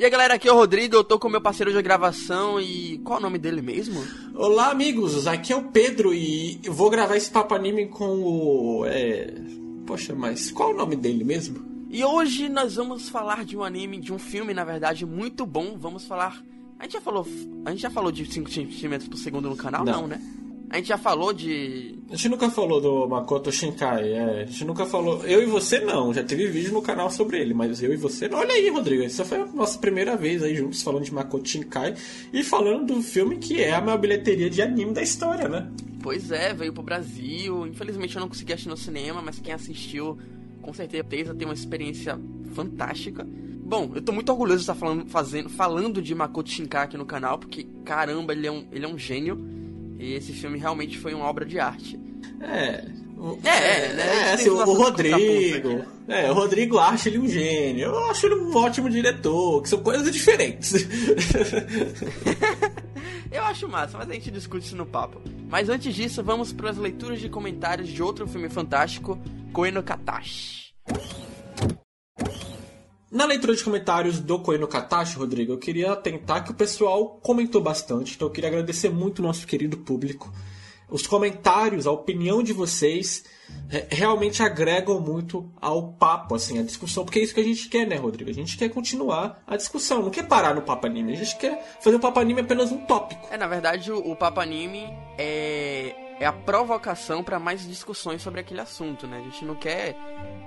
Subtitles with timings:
[0.00, 2.96] E aí galera, aqui é o Rodrigo, eu tô com meu parceiro de gravação e.
[3.04, 4.02] Qual é o nome dele mesmo?
[4.34, 8.86] Olá amigos, aqui é o Pedro e eu vou gravar esse papo anime com o.
[8.86, 9.30] É...
[9.86, 11.86] Poxa, mas qual é o nome dele mesmo?
[11.90, 15.76] E hoje nós vamos falar de um anime, de um filme, na verdade, muito bom.
[15.76, 16.42] Vamos falar.
[16.78, 17.28] A gente já falou.
[17.66, 19.84] A gente já falou de 5 centímetros por segundo no canal?
[19.84, 20.22] Não, Não né?
[20.70, 21.98] A gente já falou de.
[22.08, 24.42] A gente nunca falou do Makoto Shinkai, é.
[24.42, 25.24] A gente nunca falou.
[25.26, 28.28] Eu e você não, já teve vídeo no canal sobre ele, mas eu e você
[28.28, 28.38] não.
[28.38, 31.96] Olha aí, Rodrigo, essa foi a nossa primeira vez aí juntos falando de Makoto Shinkai
[32.32, 35.68] e falando do filme que é a maior bilheteria de anime da história, né?
[36.00, 37.66] Pois é, veio pro Brasil.
[37.66, 40.16] Infelizmente eu não consegui assistir no cinema, mas quem assistiu
[40.62, 42.16] com certeza tem uma experiência
[42.54, 43.26] fantástica.
[43.26, 47.06] Bom, eu tô muito orgulhoso de estar falando, fazendo, falando de Makoto Shinkai aqui no
[47.06, 49.58] canal, porque caramba, ele é um, ele é um gênio.
[50.00, 52.00] E esse filme realmente foi uma obra de arte.
[52.40, 52.82] É.
[53.44, 54.30] É, é, né?
[54.30, 55.84] É, assim, o, Rodrigo.
[56.08, 57.84] É, o Rodrigo acha ele um gênio.
[57.84, 60.72] Eu acho ele um ótimo diretor, que são coisas diferentes.
[63.30, 65.20] Eu acho massa, mas a gente discute isso no papo.
[65.48, 69.18] Mas antes disso, vamos para as leituras de comentários de outro filme fantástico,
[69.52, 70.72] Koeno Katashi.
[73.10, 77.60] Na leitura de comentários do Coelho Katashi, Rodrigo, eu queria tentar que o pessoal comentou
[77.60, 80.32] bastante, então eu queria agradecer muito o nosso querido público.
[80.88, 83.24] Os comentários, a opinião de vocês
[83.68, 87.68] é, realmente agregam muito ao papo, assim, a discussão, porque é isso que a gente
[87.68, 88.30] quer, né, Rodrigo?
[88.30, 91.78] A gente quer continuar a discussão, não quer parar no papo anime, a gente quer
[91.80, 93.26] fazer o papo anime apenas um tópico.
[93.28, 94.86] É, na verdade, o, o papo anime
[95.18, 99.18] é é a provocação para mais discussões sobre aquele assunto, né?
[99.18, 99.96] A gente não quer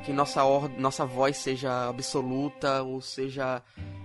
[0.06, 3.62] que nossa, or nossa voz seja absoluta ou seja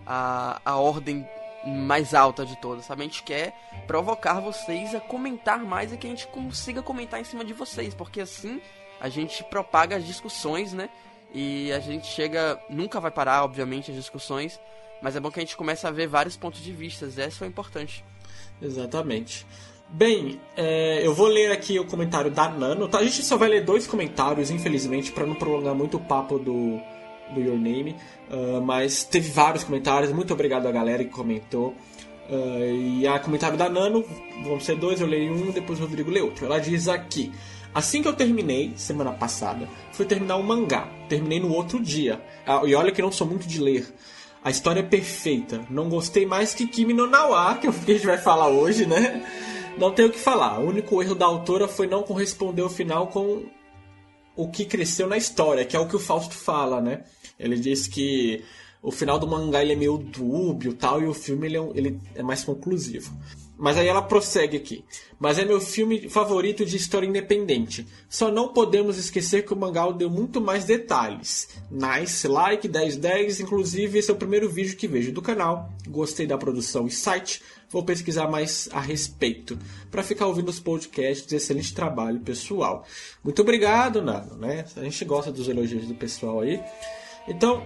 [0.07, 1.29] a, a ordem
[1.67, 3.03] mais alta de todas, sabe?
[3.03, 3.55] A gente quer
[3.87, 7.95] provocar vocês a comentar mais e que a gente consiga comentar em cima de vocês,
[7.95, 8.63] porque assim
[8.99, 10.89] a gente propaga as discussões, né?
[11.35, 14.59] E a gente chega, nunca vai parar, obviamente, as discussões,
[15.03, 17.49] mas é bom que a gente comece a ver vários pontos de vista, essa é
[17.49, 18.03] importante.
[18.63, 19.47] Exatamente.
[19.91, 22.89] Bem, é, eu vou ler aqui o comentário da Nano.
[22.89, 22.99] Tá?
[22.99, 26.79] A gente só vai ler dois comentários, infelizmente, para não prolongar muito o papo do,
[27.35, 27.97] do Your Name.
[28.31, 30.13] Uh, mas teve vários comentários.
[30.13, 31.75] Muito obrigado a galera que comentou.
[32.29, 34.05] Uh, e a comentário da Nano,
[34.45, 36.45] vão ser dois, eu leio um, depois o Rodrigo lê outro.
[36.45, 37.33] Ela diz aqui:
[37.75, 40.87] Assim que eu terminei, semana passada, fui terminar um mangá.
[41.09, 42.21] Terminei no outro dia.
[42.47, 43.87] Ah, e olha que não sou muito de ler.
[44.45, 45.63] A história é perfeita.
[45.71, 48.49] Não gostei mais que Kimi no Nawa, que é o que a gente vai falar
[48.49, 49.23] hoje, né?
[49.79, 50.59] Não tenho o que falar.
[50.59, 53.45] O único erro da autora foi não corresponder o final com
[54.37, 57.05] o que cresceu na história, que é o que o Fausto fala, né?
[57.39, 58.45] Ele diz que
[58.83, 62.01] o final do mangá ele é meio dúbio tal, e o filme ele é, ele
[62.15, 63.13] é mais conclusivo.
[63.59, 64.85] Mas aí ela prossegue aqui.
[65.19, 67.85] Mas é meu filme favorito de história independente.
[68.09, 71.49] Só não podemos esquecer que o mangá deu muito mais detalhes.
[71.69, 75.73] Nice, like, 1010, inclusive esse é o primeiro vídeo que vejo do canal.
[75.89, 77.43] Gostei da produção e site.
[77.69, 79.59] Vou pesquisar mais a respeito.
[79.91, 82.87] Para ficar ouvindo os podcasts, excelente trabalho, pessoal.
[83.23, 84.65] Muito obrigado, Nano, né?
[84.77, 86.63] A gente gosta dos elogios do pessoal aí.
[87.27, 87.63] Então,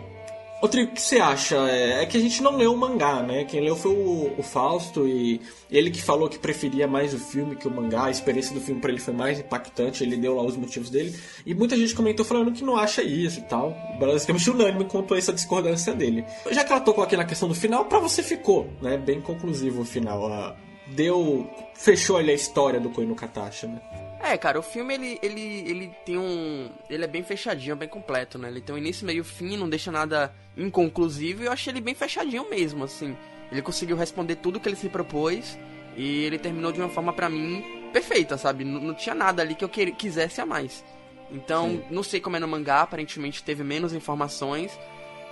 [0.63, 1.57] Outro, o que você acha?
[1.69, 3.45] É, é, que a gente não leu o mangá, né?
[3.45, 7.57] Quem leu foi o, o, Fausto e ele que falou que preferia mais o filme
[7.57, 8.05] que o mangá.
[8.05, 11.19] A experiência do filme para ele foi mais impactante, ele deu lá os motivos dele.
[11.45, 13.77] E muita gente comentou falando que não acha isso e tal.
[13.99, 16.25] Basicamente unânime contou essa discordância dele.
[16.53, 18.97] Já que ela tocou aqui na questão do final, para você ficou, né?
[18.97, 20.57] Bem conclusivo o final.
[20.95, 21.45] Deu.
[21.75, 23.81] Fechou ali a história do Koino Katashi, né?
[24.23, 26.71] É, cara, o filme ele, ele, ele tem um.
[26.89, 28.49] Ele é bem fechadinho, bem completo, né?
[28.49, 31.95] Ele tem um início, meio fim, não deixa nada inconclusivo e eu achei ele bem
[31.95, 33.17] fechadinho mesmo, assim.
[33.51, 35.59] Ele conseguiu responder tudo que ele se propôs
[35.97, 38.65] e ele terminou de uma forma para mim perfeita, sabe?
[38.65, 40.85] Não, não, tinha nada ali que eu quer, quisesse a mais.
[41.31, 41.85] Então, Sim.
[41.91, 44.79] não sei como é no mangá, aparentemente teve menos informações,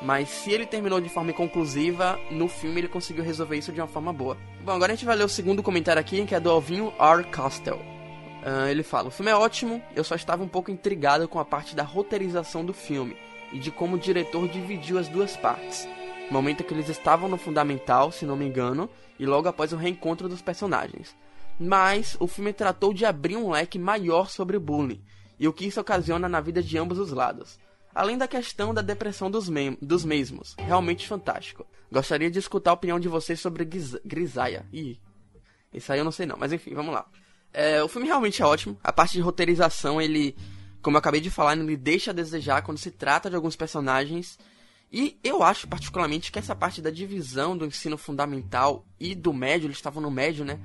[0.02, 3.86] mas se ele terminou de forma conclusiva, no filme ele conseguiu resolver isso de uma
[3.86, 4.36] forma boa.
[4.64, 7.24] Bom, agora a gente vai ler o segundo comentário aqui, que é do Alvinho R.
[7.24, 7.89] Castle.
[8.40, 11.44] Uh, ele fala: O filme é ótimo, eu só estava um pouco intrigado com a
[11.44, 13.16] parte da roteirização do filme
[13.52, 15.88] e de como o diretor dividiu as duas partes.
[16.30, 18.88] Momento que eles estavam no fundamental, se não me engano,
[19.18, 21.14] e logo após o reencontro dos personagens.
[21.58, 25.02] Mas o filme tratou de abrir um leque maior sobre o bullying
[25.38, 27.58] e o que isso ocasiona na vida de ambos os lados.
[27.94, 29.50] Além da questão da depressão dos,
[29.82, 31.66] dos mesmos, realmente fantástico.
[31.90, 33.68] Gostaria de escutar a opinião de vocês sobre
[34.04, 34.64] Grisaia.
[34.72, 35.00] Ih,
[35.74, 37.06] isso aí eu não sei não, mas enfim, vamos lá.
[37.52, 38.78] É, o filme realmente é ótimo.
[38.82, 40.36] A parte de roteirização, ele,
[40.82, 44.38] como eu acabei de falar, ele deixa a desejar quando se trata de alguns personagens.
[44.92, 49.66] E eu acho particularmente que essa parte da divisão do ensino fundamental e do médio,
[49.66, 50.58] eles estavam no médio, né?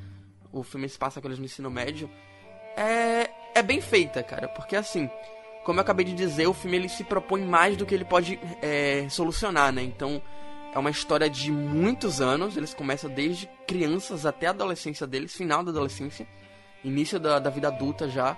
[0.52, 2.10] O filme se passa com eles no ensino médio.
[2.76, 4.48] É, é bem feita, cara.
[4.48, 5.10] Porque assim,
[5.64, 8.40] como eu acabei de dizer, o filme ele se propõe mais do que ele pode
[8.62, 9.84] é, solucionar, né?
[9.84, 10.22] Então
[10.74, 15.64] é uma história de muitos anos, eles começam desde crianças até a adolescência deles, final
[15.64, 16.28] da adolescência,
[16.88, 18.38] início da, da vida adulta já.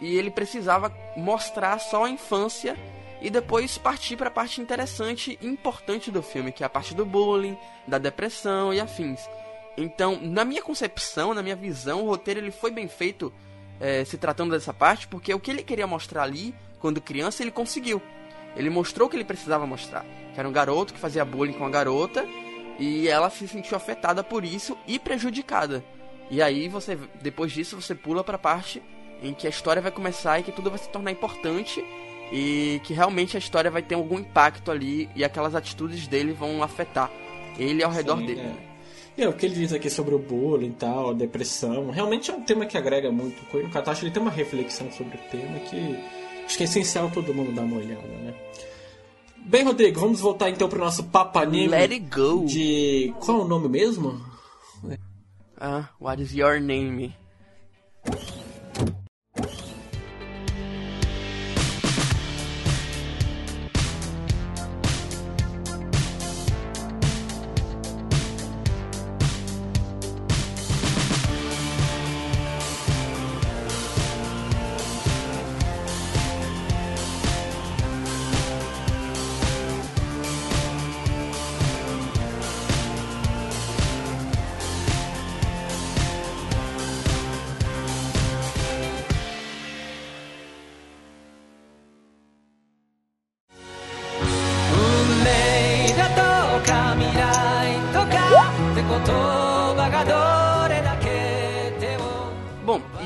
[0.00, 2.76] E ele precisava mostrar só a infância
[3.20, 6.94] e depois partir para a parte interessante e importante do filme, que é a parte
[6.94, 9.20] do bullying, da depressão e afins.
[9.76, 13.32] Então, na minha concepção, na minha visão, o roteiro ele foi bem feito
[13.80, 17.50] é, se tratando dessa parte, porque o que ele queria mostrar ali, quando criança, ele
[17.50, 18.00] conseguiu.
[18.56, 20.04] Ele mostrou o que ele precisava mostrar.
[20.32, 22.26] Que era um garoto que fazia bullying com a garota
[22.78, 25.84] e ela se sentiu afetada por isso e prejudicada.
[26.34, 28.82] E aí você, depois disso, você pula para a parte
[29.22, 31.84] em que a história vai começar e que tudo vai se tornar importante
[32.32, 36.60] e que realmente a história vai ter algum impacto ali e aquelas atitudes dele vão
[36.60, 37.08] afetar
[37.56, 38.40] ele ao redor Sim, dele.
[38.40, 39.22] É.
[39.22, 42.34] E o que ele diz aqui sobre o bullying e tal, a depressão, realmente é
[42.34, 43.40] um tema que agrega muito.
[43.56, 45.96] O Katashi ele tem uma reflexão sobre o tema que
[46.44, 48.34] acho que é essencial todo mundo dar uma olhada, né?
[49.36, 51.68] Bem, Rodrigo, vamos voltar então pro nosso papo anime.
[51.68, 52.44] Let it go.
[52.44, 53.14] De.
[53.20, 54.33] Qual é o nome mesmo?
[55.60, 57.14] Ah, what is your name?
[58.04, 58.43] Bom,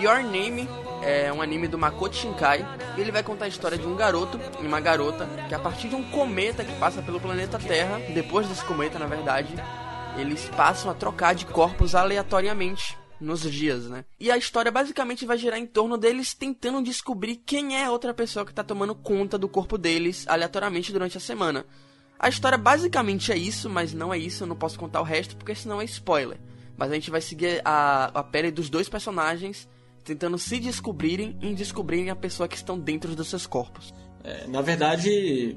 [0.01, 0.69] Your Name
[1.03, 2.65] é um anime do Makoto Shinkai
[2.97, 5.89] e ele vai contar a história de um garoto e uma garota que a partir
[5.89, 9.53] de um cometa que passa pelo planeta Terra, depois desse cometa, na verdade,
[10.17, 14.05] eles passam a trocar de corpos aleatoriamente nos dias, né?
[14.21, 18.15] E a história basicamente vai girar em torno deles tentando descobrir quem é a outra
[18.15, 21.67] pessoa que tá tomando conta do corpo deles aleatoriamente durante a semana.
[22.17, 25.37] A história basicamente é isso, mas não é isso, eu não posso contar o resto
[25.37, 26.39] porque senão é spoiler.
[26.77, 29.69] Mas a gente vai seguir a, a pele dos dois personagens
[30.09, 33.93] tentando se descobrirem e descobrirem a pessoa que estão dentro dos seus corpos.
[34.25, 35.57] É, na verdade,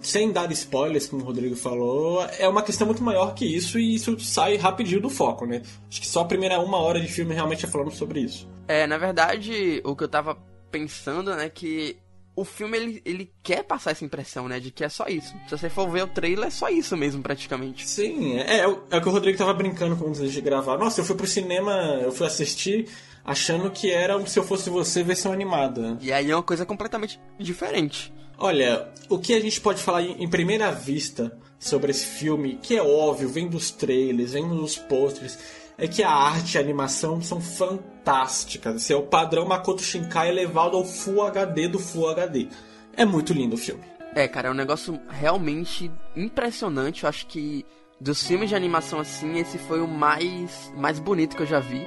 [0.00, 3.94] sem dar spoilers, como o Rodrigo falou, é uma questão muito maior que isso e
[3.94, 5.62] isso sai rapidinho do foco, né?
[5.88, 8.48] Acho que só a primeira uma hora de filme realmente é falando sobre isso.
[8.68, 10.36] É, na verdade, o que eu tava
[10.70, 11.96] pensando, né, que
[12.34, 15.34] o filme ele, ele quer passar essa impressão, né, de que é só isso.
[15.46, 17.86] Se você for ver o trailer, é só isso mesmo, praticamente.
[17.86, 20.78] Sim, é, é, o- é o que o Rodrigo tava brincando com antes de gravar.
[20.78, 21.72] Nossa, eu fui pro cinema,
[22.02, 22.88] eu fui assistir
[23.24, 25.96] achando que era um Se Eu Fosse Você versão animada.
[26.00, 28.12] E aí é uma coisa completamente diferente.
[28.38, 32.82] Olha, o que a gente pode falar em primeira vista sobre esse filme, que é
[32.82, 35.38] óbvio, vem dos trailers, vem dos posters,
[35.78, 38.76] é que a arte e a animação são fantásticas.
[38.82, 42.48] Esse é o padrão Makoto Shinkai elevado ao Full HD do Full HD.
[42.96, 43.82] É muito lindo o filme.
[44.14, 47.04] É, cara, é um negócio realmente impressionante.
[47.04, 47.64] Eu acho que
[48.00, 51.86] dos filmes de animação assim, esse foi o mais, mais bonito que eu já vi.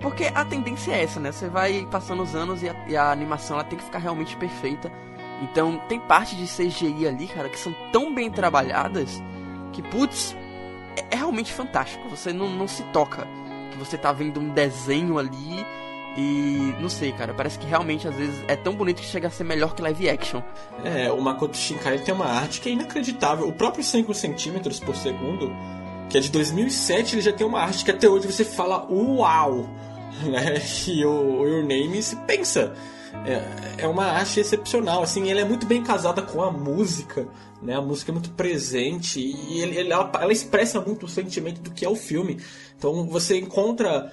[0.00, 1.32] Porque a tendência é essa, né?
[1.32, 4.36] Você vai passando os anos e a, e a animação ela tem que ficar realmente
[4.36, 4.92] perfeita.
[5.42, 9.22] Então tem parte de CGI ali, cara, que são tão bem trabalhadas
[9.72, 10.36] que, putz,
[10.96, 12.08] é, é realmente fantástico.
[12.08, 13.26] Você não, não se toca
[13.70, 15.64] que você tá vendo um desenho ali
[16.16, 19.30] e não sei, cara, parece que realmente às vezes é tão bonito que chega a
[19.30, 20.40] ser melhor que live action.
[20.82, 23.46] É, o Makoto Shinkai tem uma arte que é inacreditável.
[23.46, 25.54] O próprio 5 centímetros por segundo,
[26.08, 29.68] que é de 2007, ele já tem uma arte que até hoje você fala uau,
[30.24, 30.54] né?
[30.88, 32.74] E o, Your Name se pensa.
[33.24, 37.26] É, é uma arte excepcional, assim, ela é muito bem casada com a música,
[37.62, 37.74] né?
[37.74, 41.70] A música é muito presente e ele, ele- ela, ela expressa muito o sentimento do
[41.70, 42.40] que é o filme.
[42.76, 44.12] Então você encontra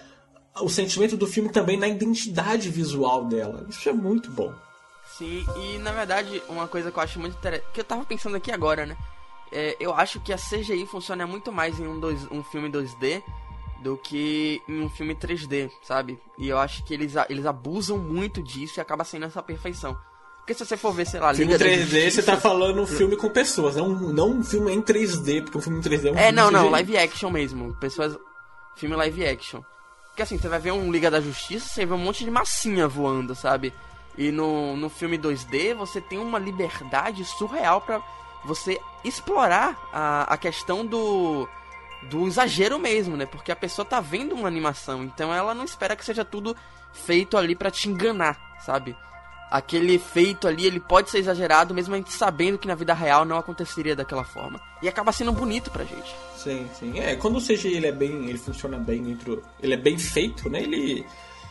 [0.62, 3.65] o sentimento do filme também na identidade visual dela.
[3.69, 4.53] Isso é muito bom.
[5.17, 7.67] Sim, e na verdade, uma coisa que eu acho muito interessante.
[7.74, 8.95] Que eu tava pensando aqui agora, né?
[9.51, 13.22] É, eu acho que a CGI funciona muito mais em um, dois, um filme 2D
[13.84, 16.18] do que em um filme 3D, sabe?
[16.38, 19.96] E eu acho que eles, eles abusam muito disso e acaba sendo essa perfeição.
[20.40, 22.82] Porque se você for ver, sei lá, Filme Liga da 3D, Justiça- você tá falando
[22.82, 26.08] um filme com pessoas, não, não um filme em 3D, porque um filme em 3D
[26.08, 27.74] é um É, não, não, live action mesmo.
[27.75, 28.18] Pessoas.
[28.75, 29.62] Filme live action.
[30.10, 32.88] Porque assim, você vai ver um Liga da Justiça, você vê um monte de massinha
[32.88, 33.74] voando, sabe?
[34.18, 38.02] E no, no filme 2D você tem uma liberdade surreal pra
[38.46, 41.48] você explorar a, a questão do.
[42.10, 43.25] Do exagero mesmo, né?
[43.25, 46.55] Porque a pessoa tá vendo uma animação, então ela não espera que seja tudo
[46.91, 48.95] feito ali pra te enganar, sabe?
[49.53, 53.24] aquele efeito ali, ele pode ser exagerado, mesmo a gente sabendo que na vida real
[53.24, 54.60] não aconteceria daquela forma.
[54.81, 56.15] E acaba sendo bonito pra gente.
[56.36, 57.00] Sim, sim.
[57.00, 60.50] É, quando o CGI ele é bem, ele funciona bem dentro, ele é bem feito,
[60.50, 60.63] né?
[60.63, 61.05] Ele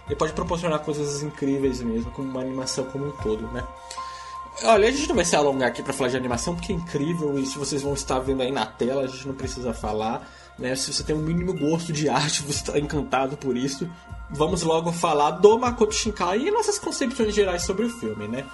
[0.08, 3.64] ele pode proporcionar coisas incríveis mesmo, como uma animação como um todo, né?
[4.64, 7.38] Olha, a gente não vai se alongar aqui para falar de animação, porque é incrível
[7.38, 10.28] e se vocês vão estar vendo aí na tela, a gente não precisa falar.
[10.58, 10.74] Né?
[10.74, 13.88] Se você tem um mínimo gosto de arte, você está encantado por isso.
[14.34, 18.46] Vamos logo falar do Makoto Shinkai e nossas concepções gerais sobre o filme, né?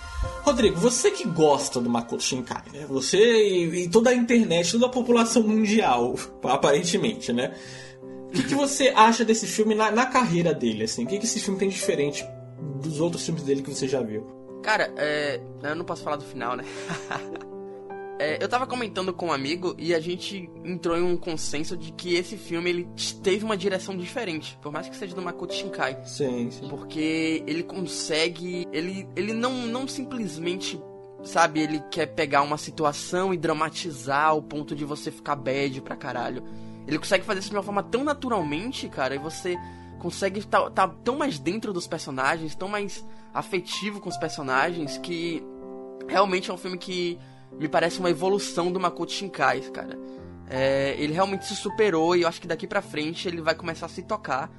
[0.43, 2.85] Rodrigo, você que gosta do Makoto Shinkai, né?
[2.89, 7.55] Você e, e toda a internet, toda a população mundial, aparentemente, né?
[8.03, 11.05] O que, que, você acha desse filme na, na carreira dele, assim?
[11.05, 12.27] O que, que esse filme tem diferente
[12.83, 14.27] dos outros filmes dele que você já viu?
[14.65, 15.41] Cara, é...
[15.63, 16.65] eu não posso falar do final, né?
[18.19, 21.93] É, eu tava comentando com um amigo e a gente entrou em um consenso de
[21.93, 22.89] que esse filme ele
[23.23, 26.05] teve uma direção diferente, por mais que seja do Makoto Shinkai.
[26.05, 26.69] Sim, sim.
[26.69, 30.81] Porque ele consegue, ele, ele não, não simplesmente,
[31.23, 35.95] sabe, ele quer pegar uma situação e dramatizar ao ponto de você ficar bad pra
[35.95, 36.43] caralho.
[36.89, 39.57] Ele consegue fazer isso de uma forma tão naturalmente, cara, e você
[40.01, 44.99] consegue estar tá, tá tão mais dentro dos personagens, tão mais afetivo com os personagens
[44.99, 45.41] que
[46.09, 47.19] realmente é um filme que
[47.59, 49.99] me parece uma evolução do Makoto Shinkai, cara.
[50.51, 53.87] É, ele realmente se superou e eu acho que daqui pra frente ele vai começar
[53.87, 54.51] a se tocar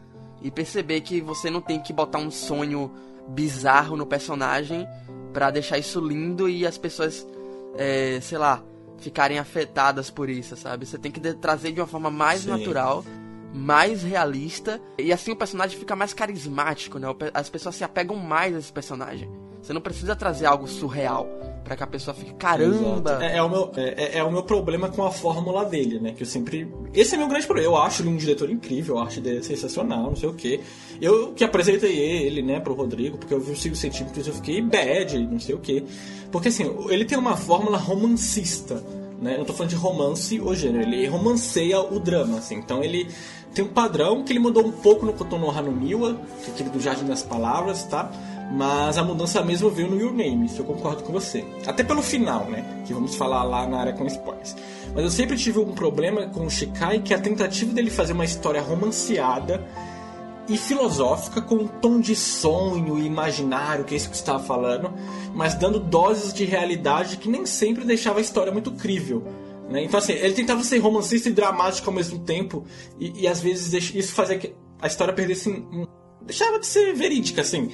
[0.42, 2.92] e perceber que você não tem que botar um sonho
[3.28, 4.88] bizarro no personagem
[5.34, 7.26] para deixar isso lindo e as pessoas,
[7.76, 8.64] é, sei lá,
[8.98, 10.86] ficarem afetadas por isso, sabe?
[10.86, 12.50] Você tem que trazer de uma forma mais Sim.
[12.50, 13.04] natural,
[13.54, 17.08] mais realista e assim o personagem fica mais carismático, né?
[17.34, 19.30] As pessoas se apegam mais a esse personagem.
[19.62, 21.28] Você não precisa trazer algo surreal
[21.64, 23.20] para que a pessoa fique caramba.
[23.22, 26.14] É, é, o meu, é, é, é, o meu problema com a fórmula dele, né?
[26.14, 26.68] Que eu sempre.
[26.94, 27.70] Esse é meu grande problema.
[27.70, 30.62] Eu acho ele um diretor incrível, eu acho ele sensacional, não sei o quê.
[31.00, 34.62] Eu que apresentei ele, né, pro Rodrigo, porque eu vi os 5 centímetros eu fiquei
[34.62, 35.84] bad, não sei o quê.
[36.32, 38.84] Porque assim, ele tem uma fórmula romancista.
[39.22, 39.36] Né?
[39.38, 42.56] Eu tô falando de romance o gênero, ele romanceia o drama, assim.
[42.56, 43.08] Então ele
[43.54, 46.80] tem um padrão que ele mudou um pouco no Kotono Hanuniwa, que é aquele do
[46.80, 48.12] Jardim das Palavras, tá?
[48.52, 51.46] Mas a mudança mesmo veio no Your Name, isso eu concordo com você.
[51.68, 52.84] Até pelo final, né?
[52.86, 54.56] Que vamos falar lá na área com spoilers.
[54.94, 58.14] Mas eu sempre tive um problema com o Shikai, que é a tentativa dele fazer
[58.14, 59.64] uma história romanceada
[60.48, 64.44] e filosófica com um tom de sonho e imaginário, que é isso que você estava
[64.44, 64.92] falando,
[65.36, 69.24] mas dando doses de realidade que nem sempre deixava a história muito crível.
[69.70, 69.84] Né?
[69.84, 72.66] Então, assim, ele tentava ser romancista e dramático ao mesmo tempo,
[73.00, 75.50] e, e às vezes isso fazia que a história perdesse.
[75.50, 75.86] Um,
[76.24, 77.70] deixava de ser verídica, assim.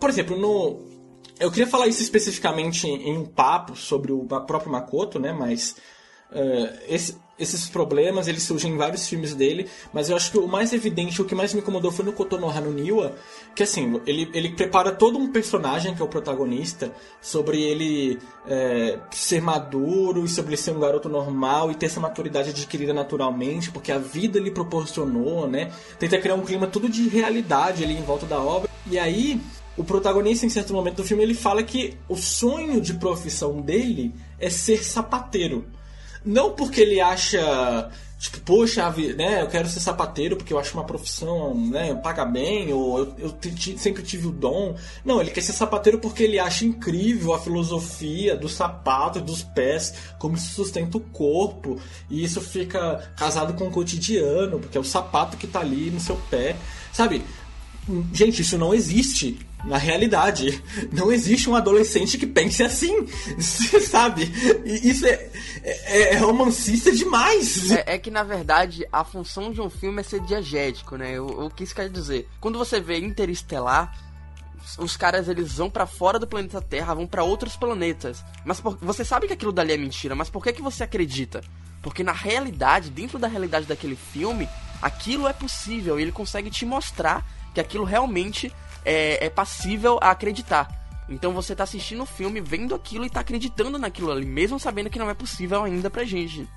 [0.00, 0.88] Por exemplo, no.
[1.38, 5.32] Eu queria falar isso especificamente em, um papo sobre o próprio Makoto, né?
[5.32, 5.76] Mas
[6.32, 10.46] uh, esse, esses problemas eles surgem em vários filmes dele, mas eu acho que o
[10.46, 13.16] mais evidente, o que mais me incomodou foi no Kotono Hanuniwa,
[13.54, 16.92] que assim, ele, ele prepara todo um personagem que é o protagonista,
[17.22, 22.00] sobre ele é, ser maduro e sobre ele ser um garoto normal e ter essa
[22.00, 25.72] maturidade adquirida naturalmente, porque a vida lhe proporcionou, né?
[25.98, 28.68] Tenta criar um clima tudo de realidade ali em volta da obra.
[28.90, 29.40] E aí,
[29.76, 34.14] o protagonista, em certo momento do filme, ele fala que o sonho de profissão dele
[34.38, 35.66] é ser sapateiro.
[36.24, 40.84] Não porque ele acha, tipo, poxa, né, eu quero ser sapateiro porque eu acho uma
[40.84, 43.34] profissão, né, paga bem, ou eu, eu
[43.78, 44.76] sempre tive o dom.
[45.02, 49.42] Não, ele quer ser sapateiro porque ele acha incrível a filosofia do sapato e dos
[49.42, 54.80] pés, como isso sustenta o corpo, e isso fica casado com o cotidiano, porque é
[54.80, 56.54] o sapato que tá ali no seu pé.
[56.92, 57.24] Sabe?
[58.12, 60.62] Gente, isso não existe na realidade.
[60.92, 63.06] Não existe um adolescente que pense assim,
[63.88, 64.30] sabe?
[64.64, 65.30] Isso é,
[65.62, 67.70] é, é romancista demais.
[67.70, 71.20] É, é, que, na verdade, a função de um filme é ser diegético, né?
[71.20, 72.28] O, o que isso quer dizer?
[72.40, 73.92] Quando você vê Interestelar,
[74.78, 78.24] os caras eles vão para fora do planeta Terra, vão para outros planetas.
[78.44, 81.40] Mas por, você sabe que aquilo dali é mentira, mas por que, que você acredita?
[81.82, 84.48] Porque na realidade, dentro da realidade daquele filme,
[84.82, 88.52] aquilo é possível e ele consegue te mostrar que aquilo realmente
[88.84, 90.68] é, é passível a acreditar.
[91.08, 94.88] Então você tá assistindo o filme, vendo aquilo e tá acreditando naquilo ali, mesmo sabendo
[94.88, 96.48] que não é possível ainda pra gente.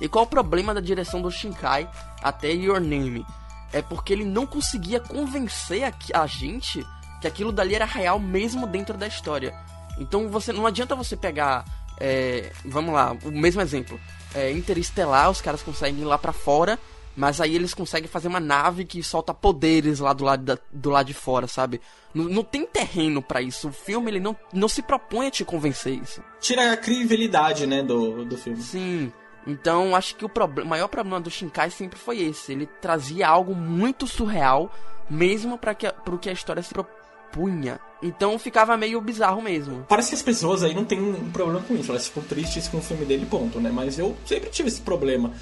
[0.00, 1.88] E qual o problema da direção do Shinkai
[2.22, 3.24] até Your Name?
[3.72, 6.84] É porque ele não conseguia convencer a, a gente
[7.20, 9.54] que aquilo dali era real mesmo dentro da história.
[9.98, 11.64] Então você não adianta você pegar,
[11.98, 13.98] é, vamos lá, o mesmo exemplo,
[14.34, 16.78] é, Interestelar, os caras conseguem ir lá para fora
[17.16, 20.90] mas aí eles conseguem fazer uma nave que solta poderes lá do lado, da, do
[20.90, 21.80] lado de fora, sabe?
[22.14, 23.68] Não, não tem terreno para isso.
[23.68, 26.22] O filme ele não, não se propõe a te convencer isso.
[26.40, 28.60] Tira a crivelidade, né, do, do filme.
[28.60, 29.12] Sim.
[29.46, 30.30] Então acho que o
[30.66, 32.52] maior problema do Shinkai sempre foi esse.
[32.52, 34.70] Ele trazia algo muito surreal,
[35.08, 36.86] mesmo para que, pro que a história se, pro
[37.32, 37.78] punha.
[38.02, 39.84] Então ficava meio bizarro mesmo.
[39.88, 42.78] Parece que as pessoas aí não têm um problema com isso, elas ficam tristes com
[42.78, 43.70] o filme dele, ponto, né?
[43.72, 45.32] Mas eu sempre tive esse problema.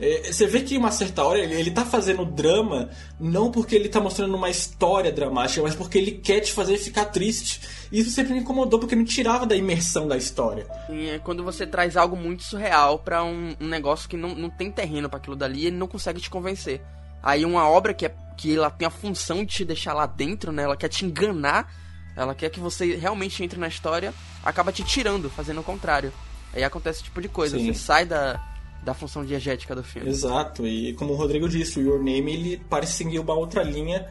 [0.00, 2.88] É, você vê que uma certa hora ele, ele tá fazendo drama
[3.18, 7.04] não porque ele tá mostrando uma história dramática, mas porque ele quer te fazer ficar
[7.06, 7.60] triste.
[7.92, 10.66] E isso sempre me incomodou porque me tirava da imersão da história.
[10.88, 14.48] E é quando você traz algo muito surreal para um, um, negócio que não, não
[14.48, 16.80] tem terreno para aquilo dali, ele não consegue te convencer.
[17.22, 20.50] Aí uma obra que, é, que ela tem a função de te deixar lá dentro,
[20.50, 20.62] né?
[20.62, 21.70] Ela quer te enganar,
[22.16, 26.10] ela quer que você realmente entre na história, acaba te tirando, fazendo o contrário.
[26.54, 27.58] Aí acontece esse tipo de coisa.
[27.58, 27.66] Sim.
[27.66, 28.40] Você sai da,
[28.82, 30.08] da função diegética do filme.
[30.08, 34.06] Exato, e como o Rodrigo disse, o Your Name ele parece seguir uma outra linha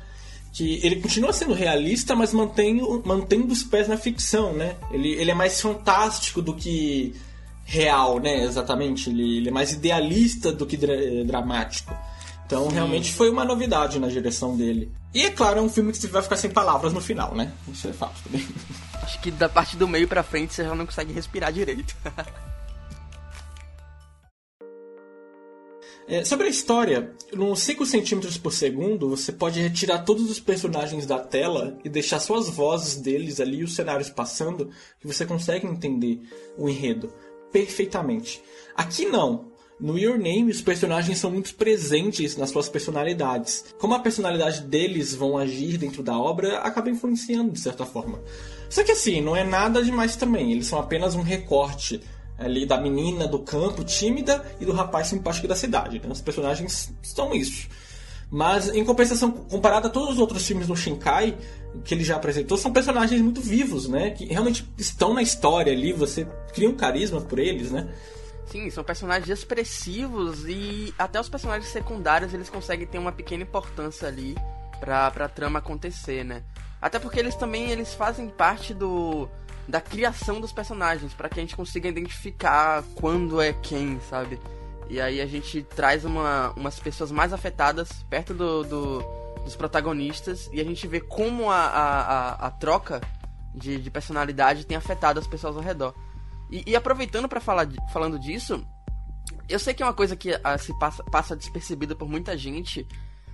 [0.51, 4.75] que ele continua sendo realista, mas mantém, mantendo os pés na ficção, né?
[4.91, 7.15] Ele, ele é mais fantástico do que
[7.65, 8.43] real, né?
[8.43, 9.09] Exatamente.
[9.09, 10.95] Ele, ele é mais idealista do que dra
[11.25, 11.95] dramático.
[12.45, 12.75] Então, Sim.
[12.75, 14.91] realmente foi uma novidade na direção dele.
[15.13, 17.51] E, é claro, é um filme que você vai ficar sem palavras no final, né?
[17.71, 18.45] Isso é fato também.
[19.03, 21.95] Acho que da parte do meio pra frente você já não consegue respirar direito.
[26.10, 31.06] É, sobre a história, nos 5 centímetros por segundo, você pode retirar todos os personagens
[31.06, 35.68] da tela e deixar só as vozes deles ali os cenários passando, que você consegue
[35.68, 36.20] entender
[36.58, 37.13] o enredo
[37.51, 38.42] perfeitamente.
[38.75, 39.50] Aqui não.
[39.80, 43.63] No Your Name, os personagens são muito presentes nas suas personalidades.
[43.80, 48.20] Como a personalidade deles vão agir dentro da obra, acaba influenciando de certa forma.
[48.68, 52.01] Só que assim, não é nada demais também, eles são apenas um recorte
[52.39, 56.00] ali da menina do campo tímida e do rapaz simpático da cidade.
[56.00, 56.10] Né?
[56.10, 57.67] Os personagens são isso.
[58.31, 61.38] Mas em compensação, comparado a todos os outros filmes do Shinkai
[61.84, 64.12] que ele já apresentou, são personagens muito vivos, né?
[64.12, 67.91] Que realmente estão na história ali, você cria um carisma por eles, né?
[68.51, 74.08] Sim, são personagens expressivos e até os personagens secundários eles conseguem ter uma pequena importância
[74.08, 74.36] ali
[74.79, 76.43] pra, pra trama acontecer, né?
[76.81, 79.29] Até porque eles também eles fazem parte do
[79.67, 84.39] da criação dos personagens, para que a gente consiga identificar quando é quem, sabe?
[84.89, 89.00] E aí a gente traz uma, umas pessoas mais afetadas perto do, do,
[89.43, 92.99] dos protagonistas e a gente vê como a, a, a, a troca
[93.54, 95.93] de, de, personalidade tem afetado as pessoas ao redor.
[96.49, 98.65] E, e aproveitando para falar falando disso,
[99.47, 102.88] eu sei que é uma coisa que a, se passa, passa despercebida por muita gente,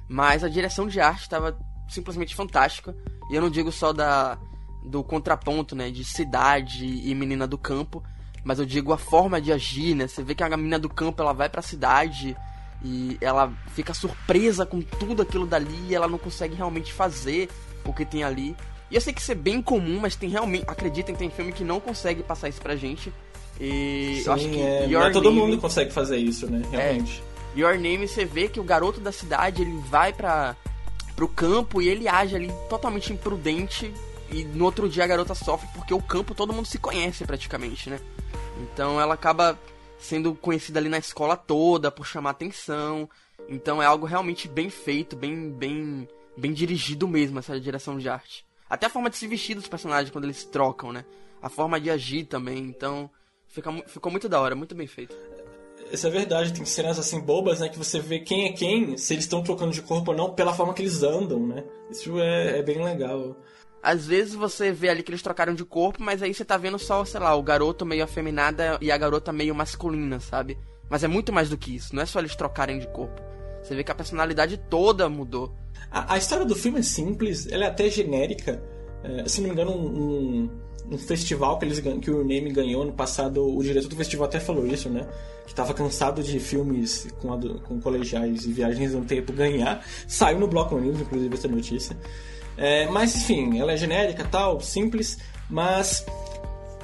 [0.07, 1.57] mas a direção de arte estava
[1.89, 2.95] simplesmente fantástica.
[3.29, 4.37] E eu não digo só da,
[4.83, 8.03] do contraponto, né, de cidade e menina do campo,
[8.43, 10.07] mas eu digo a forma de agir, né?
[10.07, 12.37] Você vê que a menina do campo ela vai para a cidade
[12.83, 17.49] e ela fica surpresa com tudo aquilo dali e ela não consegue realmente fazer
[17.83, 18.55] o que tem ali.
[18.91, 21.63] E eu sei que isso é bem comum, mas tem realmente, acreditem, tem filme que
[21.63, 23.11] não consegue passar isso pra gente.
[23.59, 26.61] E Sim, eu acho que é, Your todo Name, mundo consegue fazer isso, né?
[26.69, 27.23] Realmente.
[27.31, 30.55] É, Your Name você vê que o garoto da cidade, ele vai para
[31.15, 33.93] pro campo e ele age ali totalmente imprudente
[34.29, 37.89] e no outro dia a garota sofre porque o campo todo mundo se conhece praticamente,
[37.89, 37.99] né?
[38.59, 39.57] Então ela acaba
[39.97, 43.09] sendo conhecida ali na escola toda por chamar atenção.
[43.47, 48.45] Então é algo realmente bem feito, bem bem bem dirigido mesmo essa direção de arte.
[48.69, 51.05] Até a forma de se vestir dos personagens quando eles trocam, né?
[51.41, 52.57] A forma de agir também.
[52.57, 53.09] Então
[53.47, 55.15] fica, ficou muito da hora, muito bem feito.
[55.91, 57.69] Isso é verdade, tem cenas assim bobas, né?
[57.69, 60.53] Que você vê quem é quem, se eles estão trocando de corpo ou não, pela
[60.53, 61.63] forma que eles andam, né?
[61.89, 63.35] Isso é, é bem legal.
[63.81, 66.79] Às vezes você vê ali que eles trocaram de corpo, mas aí você tá vendo
[66.79, 70.57] só, sei lá, o garoto meio afeminada e a garota meio masculina, sabe?
[70.89, 73.21] Mas é muito mais do que isso, não é só eles trocarem de corpo.
[73.61, 75.55] Você vê que a personalidade toda mudou.
[75.91, 78.61] A, a história do filme é simples, ela é até genérica.
[79.03, 80.49] É, se não me engano, um, um,
[80.91, 84.39] um, festival que, eles, que o Name ganhou no passado, o diretor do festival até
[84.39, 85.07] falou isso, né?
[85.45, 89.85] Que tava cansado de filmes com, com colegiais e viagens no tempo ganhar.
[90.07, 91.97] Saiu no Bloco News, inclusive, essa notícia.
[92.57, 95.17] É, mas enfim, ela é genérica, tal, simples,
[95.49, 96.05] mas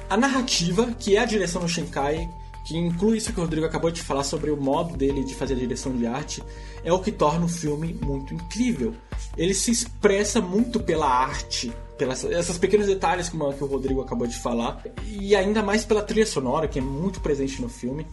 [0.08, 2.28] a narrativa, que é a direção do Shinkai,
[2.64, 5.54] que inclui isso que o Rodrigo acabou de falar sobre o modo dele de fazer
[5.54, 6.42] a direção de arte,
[6.84, 8.94] é o que torna o filme muito incrível.
[9.36, 14.36] Ele se expressa muito pela arte, pelas esses pequenos detalhes que o Rodrigo acabou de
[14.36, 18.04] falar, e ainda mais pela trilha sonora, que é muito presente no filme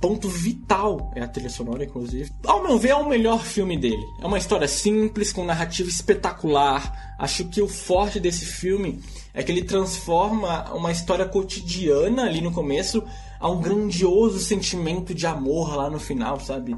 [0.00, 2.30] ponto vital é a trilha sonora, inclusive.
[2.46, 4.04] Ao meu ver, é o melhor filme dele.
[4.20, 7.16] É uma história simples, com narrativa espetacular.
[7.18, 9.00] Acho que o forte desse filme
[9.34, 13.02] é que ele transforma uma história cotidiana ali no começo
[13.40, 16.76] a um grandioso sentimento de amor lá no final, sabe?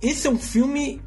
[0.00, 1.02] Esse é um filme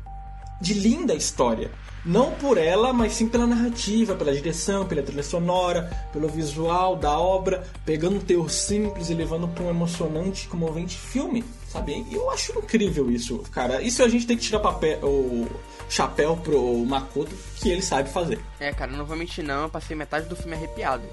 [0.61, 1.71] de linda história.
[2.05, 7.17] Não por ela, mas sim pela narrativa, pela direção, pela trilha sonora, pelo visual da
[7.19, 11.43] obra, pegando um teor simples e levando para um emocionante e comovente filme.
[11.67, 12.05] sabe?
[12.12, 13.81] Eu acho incrível isso, cara.
[13.81, 15.47] Isso a gente tem que tirar papel, o
[15.89, 18.39] chapéu pro Makoto, que ele sabe fazer.
[18.59, 21.03] É, cara, não vou mentir não, eu passei metade do filme arrepiado.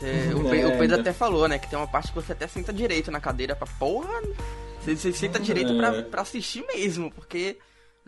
[0.00, 2.46] É, o, Pedro, o Pedro até falou, né, que tem uma parte que você até
[2.46, 4.22] senta direito na cadeira pra porra.
[4.80, 5.76] Você, você senta direito é.
[5.76, 7.56] pra, pra assistir mesmo, porque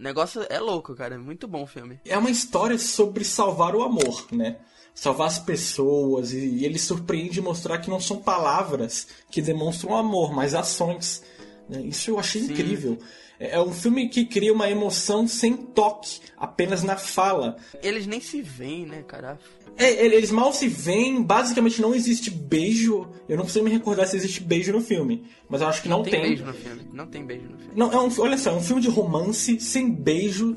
[0.01, 1.17] o negócio é louco, cara.
[1.17, 2.01] É muito bom o filme.
[2.07, 4.57] É uma história sobre salvar o amor, né?
[4.95, 10.55] salvar as pessoas e ele surpreende mostrar que não são palavras que demonstram amor, mas
[10.55, 11.23] ações.
[11.69, 11.83] Né?
[11.83, 12.53] Isso eu achei Sim.
[12.53, 12.99] incrível.
[13.39, 17.57] É, é um filme que cria uma emoção sem toque, apenas na fala.
[17.83, 19.39] Eles nem se veem, né, cara?
[19.77, 23.09] É, eles mal se veem, basicamente não existe beijo.
[23.29, 25.99] Eu não consigo me recordar se existe beijo no filme, mas eu acho que não,
[25.99, 26.13] não tem.
[26.13, 26.89] Não tem beijo no filme.
[26.93, 27.73] Não tem beijo no filme.
[27.75, 30.57] Não, é um, olha só, é um filme de romance, sem beijo,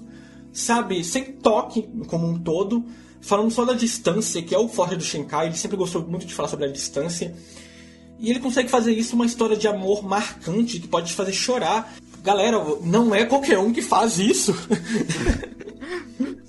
[0.51, 1.03] sabe?
[1.03, 2.85] Sem toque como um todo.
[3.21, 6.33] Falando só da distância, que é o forte do Shinkai, ele sempre gostou muito de
[6.33, 7.33] falar sobre a distância.
[8.19, 11.93] E ele consegue fazer isso uma história de amor marcante que pode te fazer chorar.
[12.23, 14.55] Galera, não é qualquer um que faz isso.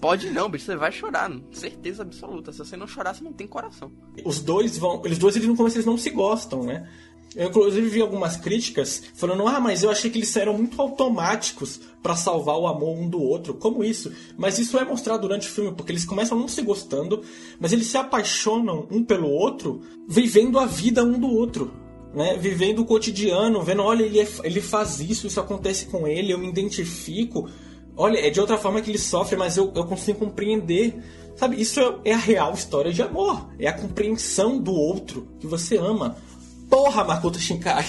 [0.01, 2.53] Pode não, bicho, você vai chorar, certeza absoluta.
[2.53, 3.91] Se você não chorar, você não tem coração.
[4.25, 5.03] Os dois vão.
[5.05, 6.89] Eles dois, eles no começo, eles não se gostam, né?
[7.35, 11.81] Eu, inclusive, vi algumas críticas falando: ah, mas eu achei que eles eram muito automáticos
[12.03, 13.55] para salvar o amor um do outro.
[13.55, 14.13] Como isso?
[14.37, 17.23] Mas isso é mostrado durante o filme, porque eles começam não se gostando,
[17.59, 21.84] mas eles se apaixonam um pelo outro, vivendo a vida um do outro.
[22.14, 26.33] Né, vivendo o cotidiano, vendo, olha, ele, é, ele faz isso, isso acontece com ele,
[26.33, 27.50] eu me identifico.
[27.96, 30.94] Olha, é de outra forma que ele sofre, mas eu, eu consigo compreender.
[31.35, 33.48] Sabe, isso é, é a real história de amor.
[33.59, 36.16] É a compreensão do outro que você ama.
[36.70, 37.85] Porra, Makoto Shinkai!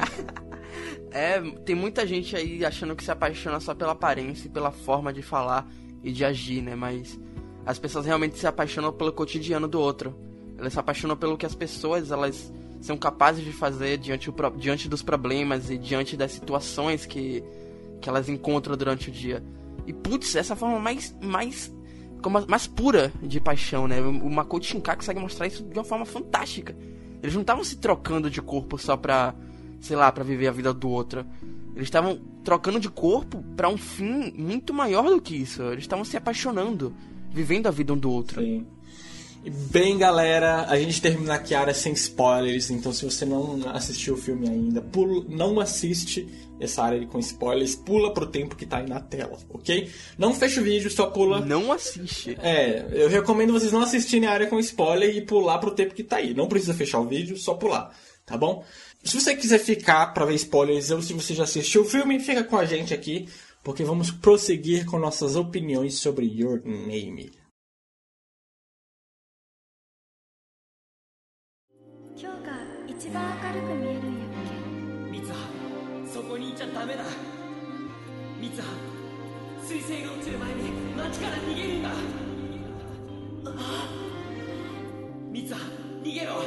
[1.12, 5.12] é, tem muita gente aí achando que se apaixona só pela aparência e pela forma
[5.12, 5.68] de falar
[6.02, 6.74] e de agir, né?
[6.74, 7.18] Mas
[7.64, 10.18] as pessoas realmente se apaixonam pelo cotidiano do outro.
[10.58, 14.88] Elas se apaixonam pelo que as pessoas elas são capazes de fazer diante, o, diante
[14.88, 17.44] dos problemas e diante das situações que,
[18.00, 19.42] que elas encontram durante o dia.
[19.86, 21.72] E putz, essa forma mais mais
[22.22, 24.00] como mais pura de paixão, né?
[24.00, 26.76] O Makoto Shinkai consegue mostrar isso de uma forma fantástica.
[27.22, 29.34] Eles não estavam se trocando de corpo só pra,
[29.80, 31.24] sei lá, pra viver a vida do outro.
[31.74, 35.62] Eles estavam trocando de corpo para um fim muito maior do que isso.
[35.64, 36.94] Eles estavam se apaixonando,
[37.30, 38.40] vivendo a vida um do outro.
[38.40, 38.66] Sim.
[39.42, 43.70] E bem, galera, a gente termina aqui a área sem spoilers, então se você não
[43.70, 46.28] assistiu o filme ainda, pula, não assiste
[46.60, 49.90] essa área com spoilers, pula pro tempo que tá aí na tela, ok?
[50.18, 51.40] Não fecha o vídeo, só pula.
[51.40, 52.36] Não assiste.
[52.42, 56.04] É, eu recomendo vocês não assistirem a área com spoiler e pular pro tempo que
[56.04, 56.34] tá aí.
[56.34, 58.62] Não precisa fechar o vídeo, só pular, tá bom?
[59.02, 62.44] Se você quiser ficar para ver spoilers ou se você já assistiu o filme, fica
[62.44, 63.26] com a gente aqui,
[63.64, 67.39] porque vamos prosseguir com nossas opiniões sobre Your Name.
[73.00, 74.28] 一番明るく見えるんやっ
[75.10, 75.20] け？
[75.20, 75.34] 三葉
[76.06, 77.02] そこにいちゃダメだ。
[78.38, 78.62] 三葉
[79.64, 81.88] 彗星が落ちる前に町から逃げるんだ
[85.32, 85.56] 三葉
[86.02, 86.42] 逃げろ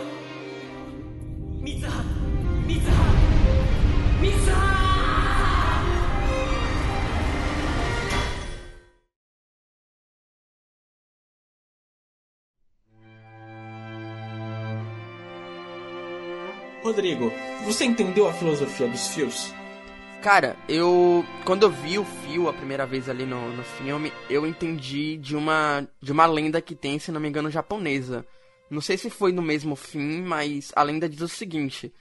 [16.94, 17.34] Rodrigo,
[17.66, 19.52] você entendeu a filosofia dos fios?
[20.22, 21.26] Cara, eu.
[21.44, 25.36] Quando eu vi o fio a primeira vez ali no, no filme, eu entendi de
[25.36, 28.24] uma, de uma lenda que tem, se não me engano, japonesa.
[28.70, 31.92] Não sei se foi no mesmo fim, mas a lenda diz o seguinte: